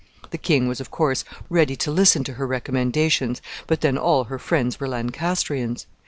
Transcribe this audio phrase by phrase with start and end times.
[0.31, 4.39] The king was, of course, ready to listen to her recommendations; but then all her
[4.39, 5.85] friends were Lancastrians.